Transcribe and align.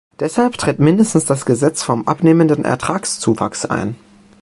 Deshalb 0.19 0.57
tritt 0.57 0.79
mindestens 0.79 1.25
das 1.25 1.45
Gesetz 1.45 1.83
vom 1.83 2.07
abnehmenden 2.07 2.65
Ertragszuwachs 2.65 3.65
ein. 3.65 3.95